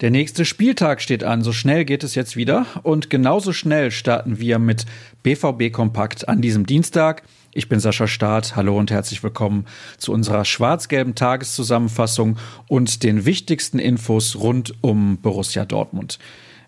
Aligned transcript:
Der 0.00 0.12
nächste 0.12 0.44
Spieltag 0.44 1.02
steht 1.02 1.24
an, 1.24 1.42
so 1.42 1.52
schnell 1.52 1.84
geht 1.84 2.04
es 2.04 2.14
jetzt 2.14 2.36
wieder 2.36 2.66
und 2.84 3.10
genauso 3.10 3.52
schnell 3.52 3.90
starten 3.90 4.38
wir 4.38 4.60
mit 4.60 4.86
BVB 5.24 5.72
Kompakt 5.72 6.28
an 6.28 6.40
diesem 6.40 6.66
Dienstag. 6.66 7.24
Ich 7.52 7.68
bin 7.68 7.80
Sascha 7.80 8.06
Staat, 8.06 8.54
hallo 8.54 8.78
und 8.78 8.92
herzlich 8.92 9.24
willkommen 9.24 9.66
zu 9.96 10.12
unserer 10.12 10.44
schwarz-gelben 10.44 11.16
Tageszusammenfassung 11.16 12.38
und 12.68 13.02
den 13.02 13.24
wichtigsten 13.24 13.80
Infos 13.80 14.36
rund 14.36 14.72
um 14.82 15.18
Borussia 15.18 15.64
Dortmund. 15.64 16.20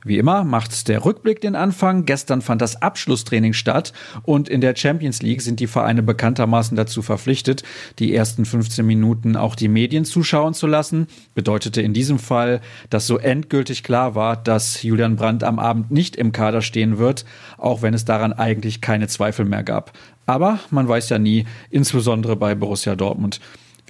Wie 0.03 0.17
immer 0.17 0.45
macht 0.45 0.89
der 0.89 1.05
Rückblick 1.05 1.43
den 1.43 1.55
Anfang. 1.55 2.07
Gestern 2.07 2.41
fand 2.41 2.63
das 2.63 2.81
Abschlusstraining 2.81 3.53
statt 3.53 3.93
und 4.23 4.49
in 4.49 4.63
der 4.63 4.75
Champions 4.75 5.21
League 5.21 5.43
sind 5.43 5.61
die 5.61 5.67
Vereine 5.67 6.03
bekanntermaßen 6.03 6.75
dazu 6.75 7.03
verpflichtet, 7.03 7.63
die 7.99 8.15
ersten 8.15 8.47
15 8.47 8.87
Minuten 8.87 9.37
auch 9.37 9.55
die 9.55 9.69
Medien 9.69 10.07
zuschauen 10.07 10.55
zu 10.55 10.67
lassen. 10.67 11.07
Bedeutete 11.35 11.83
in 11.83 11.93
diesem 11.93 12.19
Fall, 12.19 12.63
dass 12.89 13.07
so 13.07 13.19
endgültig 13.19 13.83
klar 13.83 14.15
war, 14.15 14.37
dass 14.37 14.83
Julian 14.83 15.17
Brandt 15.17 15.45
am 15.45 15.59
Abend 15.59 15.91
nicht 15.91 16.17
im 16.17 16.33
Kader 16.33 16.63
stehen 16.63 16.97
wird, 16.97 17.27
auch 17.59 17.83
wenn 17.83 17.93
es 17.93 18.07
daran 18.07 18.33
eigentlich 18.33 18.81
keine 18.81 19.07
Zweifel 19.09 19.45
mehr 19.45 19.63
gab. 19.63 19.93
Aber 20.25 20.61
man 20.71 20.89
weiß 20.89 21.11
ja 21.11 21.19
nie, 21.19 21.45
insbesondere 21.71 22.37
bei 22.37 22.55
Borussia 22.55 22.97
Dortmund. 22.97 23.41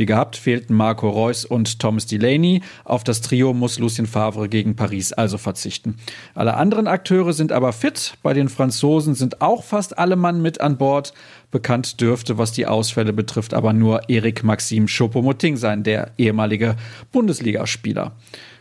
Wie 0.01 0.07
gehabt 0.07 0.37
fehlten 0.37 0.75
Marco 0.75 1.11
Reus 1.11 1.45
und 1.45 1.79
Thomas 1.79 2.07
Delaney. 2.07 2.63
Auf 2.85 3.05
das 3.05 3.21
Trio 3.21 3.53
muss 3.53 3.79
Lucien 3.79 4.07
Favre 4.07 4.49
gegen 4.49 4.75
Paris 4.75 5.13
also 5.13 5.37
verzichten. 5.37 5.97
Alle 6.35 6.55
anderen 6.55 6.87
Akteure 6.87 7.35
sind 7.35 7.53
aber 7.53 7.75
fit. 7.75 8.15
Bei 8.23 8.33
den 8.33 8.49
Franzosen 8.49 9.15
sind 9.15 9.43
auch 9.43 9.63
fast 9.63 9.99
alle 9.99 10.17
Mann 10.17 10.41
mit 10.41 10.59
an 10.63 10.79
Bord. 10.79 11.13
Bekannt 11.51 12.01
dürfte, 12.01 12.39
was 12.39 12.53
die 12.53 12.67
Ausfälle 12.67 13.13
betrifft, 13.13 13.53
aber 13.53 13.75
nur 13.75 14.09
Erik 14.09 14.43
Maxim 14.43 14.87
Choupo-Moting 14.87 15.59
sein, 15.59 15.83
der 15.83 16.13
ehemalige 16.17 16.77
Bundesligaspieler. 17.13 18.13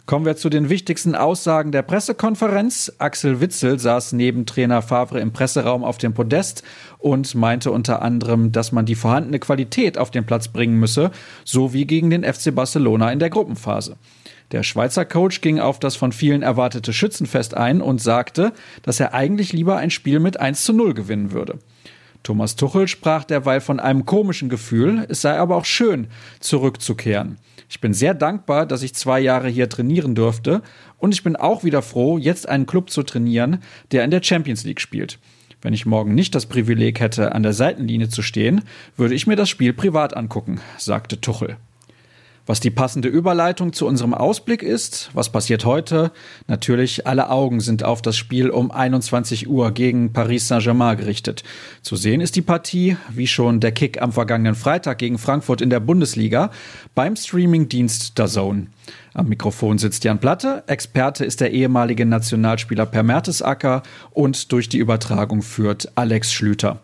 Kommen 0.09 0.25
wir 0.25 0.35
zu 0.35 0.49
den 0.49 0.69
wichtigsten 0.69 1.13
Aussagen 1.13 1.71
der 1.71 1.83
Pressekonferenz. 1.83 2.91
Axel 2.97 3.41
Witzel 3.41 3.77
saß 3.77 4.13
neben 4.13 4.47
Trainer 4.47 4.81
Favre 4.81 5.19
im 5.19 5.33
Presseraum 5.33 5.83
auf 5.83 5.99
dem 5.99 6.15
Podest 6.15 6.63
und 6.97 7.35
meinte 7.35 7.69
unter 7.69 8.01
anderem, 8.01 8.51
dass 8.51 8.71
man 8.71 8.87
die 8.87 8.95
vorhandene 8.95 9.37
Qualität 9.37 9.99
auf 9.99 10.09
den 10.09 10.25
Platz 10.25 10.47
bringen 10.47 10.79
müsse, 10.79 11.11
so 11.45 11.73
wie 11.73 11.85
gegen 11.85 12.09
den 12.09 12.23
FC 12.23 12.55
Barcelona 12.55 13.11
in 13.11 13.19
der 13.19 13.29
Gruppenphase. 13.29 13.97
Der 14.51 14.63
Schweizer 14.63 15.05
Coach 15.05 15.41
ging 15.41 15.59
auf 15.59 15.77
das 15.77 15.95
von 15.95 16.11
vielen 16.11 16.41
erwartete 16.41 16.91
Schützenfest 16.91 17.55
ein 17.55 17.79
und 17.79 18.01
sagte, 18.01 18.53
dass 18.81 18.99
er 18.99 19.13
eigentlich 19.13 19.53
lieber 19.53 19.77
ein 19.77 19.91
Spiel 19.91 20.19
mit 20.19 20.39
1 20.39 20.63
zu 20.63 20.73
0 20.73 20.95
gewinnen 20.95 21.33
würde. 21.33 21.59
Thomas 22.23 22.55
Tuchel 22.55 22.87
sprach 22.87 23.23
derweil 23.23 23.61
von 23.61 23.79
einem 23.79 24.05
komischen 24.05 24.49
Gefühl, 24.49 25.05
es 25.09 25.21
sei 25.21 25.37
aber 25.37 25.55
auch 25.55 25.65
schön, 25.65 26.07
zurückzukehren. 26.39 27.37
Ich 27.69 27.81
bin 27.81 27.93
sehr 27.93 28.13
dankbar, 28.13 28.65
dass 28.65 28.83
ich 28.83 28.95
zwei 28.95 29.19
Jahre 29.19 29.47
hier 29.47 29.69
trainieren 29.69 30.15
durfte 30.15 30.61
und 30.97 31.13
ich 31.13 31.23
bin 31.23 31.35
auch 31.35 31.63
wieder 31.63 31.81
froh, 31.81 32.17
jetzt 32.17 32.49
einen 32.49 32.65
Club 32.65 32.89
zu 32.89 33.03
trainieren, 33.03 33.61
der 33.91 34.03
in 34.03 34.11
der 34.11 34.23
Champions 34.23 34.63
League 34.63 34.81
spielt. 34.81 35.19
Wenn 35.61 35.73
ich 35.73 35.85
morgen 35.85 36.15
nicht 36.15 36.35
das 36.35 36.45
Privileg 36.45 36.99
hätte, 36.99 37.33
an 37.33 37.43
der 37.43 37.53
Seitenlinie 37.53 38.09
zu 38.09 38.21
stehen, 38.21 38.63
würde 38.95 39.13
ich 39.13 39.27
mir 39.27 39.35
das 39.35 39.49
Spiel 39.49 39.73
privat 39.73 40.15
angucken, 40.15 40.61
sagte 40.77 41.19
Tuchel. 41.19 41.57
Was 42.49 42.59
die 42.59 42.71
passende 42.71 43.09
Überleitung 43.09 43.73
zu 43.73 43.85
unserem 43.85 44.15
Ausblick 44.15 44.63
ist, 44.63 45.11
was 45.13 45.31
passiert 45.31 45.65
heute? 45.65 46.11
Natürlich, 46.47 47.05
alle 47.05 47.29
Augen 47.29 47.59
sind 47.59 47.83
auf 47.83 48.01
das 48.01 48.17
Spiel 48.17 48.49
um 48.49 48.71
21 48.71 49.47
Uhr 49.47 49.69
gegen 49.69 50.13
Paris 50.13 50.47
Saint-Germain 50.47 50.97
gerichtet. 50.97 51.43
Zu 51.83 51.95
sehen 51.95 52.21
ist 52.21 52.35
die 52.35 52.41
Partie, 52.41 52.97
wie 53.11 53.27
schon 53.27 53.59
der 53.59 53.71
Kick 53.71 54.01
am 54.01 54.11
vergangenen 54.11 54.55
Freitag 54.55 54.97
gegen 54.97 55.19
Frankfurt 55.19 55.61
in 55.61 55.69
der 55.69 55.79
Bundesliga, 55.79 56.49
beim 56.95 57.15
Streamingdienst 57.15 58.17
DAZN. 58.17 58.69
Am 59.13 59.29
Mikrofon 59.29 59.77
sitzt 59.77 60.03
Jan 60.03 60.19
Platte, 60.19 60.63
Experte 60.65 61.25
ist 61.25 61.41
der 61.41 61.51
ehemalige 61.51 62.07
Nationalspieler 62.07 62.87
Per 62.87 63.03
Mertesacker 63.03 63.83
und 64.09 64.51
durch 64.51 64.69
die 64.69 64.79
Übertragung 64.79 65.43
führt 65.43 65.91
Alex 65.93 66.33
Schlüter. 66.33 66.81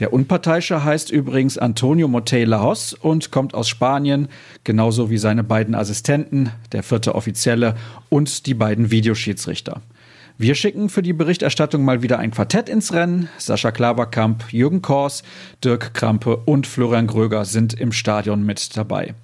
Der 0.00 0.14
Unparteiische 0.14 0.82
heißt 0.82 1.10
übrigens 1.10 1.58
Antonio 1.58 2.08
Motey 2.08 2.44
Laos 2.44 2.94
und 2.94 3.30
kommt 3.30 3.52
aus 3.52 3.68
Spanien, 3.68 4.28
genauso 4.64 5.10
wie 5.10 5.18
seine 5.18 5.44
beiden 5.44 5.74
Assistenten, 5.74 6.50
der 6.72 6.82
vierte 6.82 7.14
Offizielle 7.14 7.76
und 8.08 8.46
die 8.46 8.54
beiden 8.54 8.90
Videoschiedsrichter. 8.90 9.82
Wir 10.38 10.54
schicken 10.54 10.88
für 10.88 11.02
die 11.02 11.12
Berichterstattung 11.12 11.84
mal 11.84 12.00
wieder 12.00 12.18
ein 12.18 12.30
Quartett 12.30 12.70
ins 12.70 12.94
Rennen. 12.94 13.28
Sascha 13.36 13.72
Klaverkamp, 13.72 14.50
Jürgen 14.50 14.80
Kors, 14.80 15.22
Dirk 15.62 15.92
Krampe 15.92 16.38
und 16.46 16.66
Florian 16.66 17.06
Gröger 17.06 17.44
sind 17.44 17.74
im 17.78 17.92
Stadion 17.92 18.42
mit 18.42 18.74
dabei. 18.78 19.14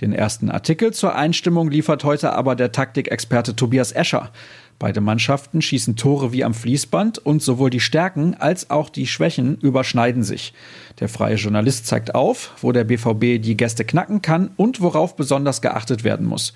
Den 0.00 0.12
ersten 0.12 0.50
Artikel 0.50 0.92
zur 0.92 1.14
Einstimmung 1.14 1.70
liefert 1.70 2.04
heute 2.04 2.32
aber 2.32 2.56
der 2.56 2.72
Taktikexperte 2.72 3.54
Tobias 3.54 3.92
Escher. 3.92 4.30
Beide 4.78 5.02
Mannschaften 5.02 5.60
schießen 5.60 5.96
Tore 5.96 6.32
wie 6.32 6.42
am 6.42 6.54
Fließband 6.54 7.18
und 7.18 7.42
sowohl 7.42 7.68
die 7.68 7.80
Stärken 7.80 8.34
als 8.34 8.70
auch 8.70 8.88
die 8.88 9.06
Schwächen 9.06 9.58
überschneiden 9.58 10.22
sich. 10.22 10.54
Der 11.00 11.10
freie 11.10 11.34
Journalist 11.34 11.86
zeigt 11.86 12.14
auf, 12.14 12.52
wo 12.62 12.72
der 12.72 12.84
BVB 12.84 13.42
die 13.42 13.58
Gäste 13.58 13.84
knacken 13.84 14.22
kann 14.22 14.52
und 14.56 14.80
worauf 14.80 15.16
besonders 15.16 15.60
geachtet 15.60 16.02
werden 16.02 16.26
muss. 16.26 16.54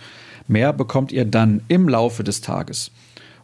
Mehr 0.49 0.73
bekommt 0.73 1.13
ihr 1.13 1.27
dann 1.27 1.61
im 1.69 1.87
Laufe 1.87 2.25
des 2.25 2.41
Tages. 2.41 2.93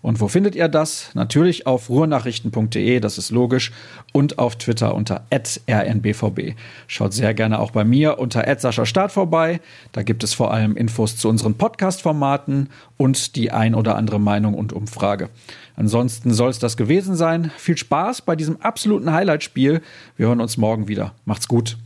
Und 0.02 0.20
wo 0.20 0.28
findet 0.28 0.54
ihr 0.54 0.68
das? 0.68 1.10
Natürlich 1.14 1.66
auf 1.66 1.90
ruhrnachrichten.de, 1.90 3.00
das 3.00 3.18
ist 3.18 3.30
logisch, 3.30 3.72
und 4.12 4.38
auf 4.38 4.56
Twitter 4.56 4.94
unter 4.94 5.24
rnbvb. 5.30 6.54
Schaut 6.86 7.12
sehr 7.12 7.34
gerne 7.34 7.58
auch 7.58 7.72
bei 7.72 7.84
mir 7.84 8.18
unter 8.18 8.44
Start 8.86 9.12
vorbei. 9.12 9.60
Da 9.92 10.02
gibt 10.02 10.24
es 10.24 10.32
vor 10.32 10.52
allem 10.52 10.76
Infos 10.76 11.16
zu 11.16 11.28
unseren 11.28 11.54
Podcast-Formaten 11.54 12.70
und 12.96 13.36
die 13.36 13.50
ein 13.50 13.74
oder 13.74 13.96
andere 13.96 14.18
Meinung 14.18 14.54
und 14.54 14.72
Umfrage. 14.72 15.28
Ansonsten 15.76 16.32
soll 16.32 16.50
es 16.50 16.58
das 16.58 16.76
gewesen 16.76 17.14
sein. 17.14 17.50
Viel 17.56 17.76
Spaß 17.76 18.22
bei 18.22 18.36
diesem 18.36 18.60
absoluten 18.60 19.12
Highlight-Spiel. 19.12 19.82
Wir 20.16 20.26
hören 20.26 20.40
uns 20.40 20.56
morgen 20.56 20.88
wieder. 20.88 21.12
Macht's 21.24 21.48
gut. 21.48 21.76